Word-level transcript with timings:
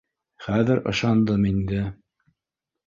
Хәҙер 0.45 0.81
ышандым 0.93 1.47
инде 1.53 1.87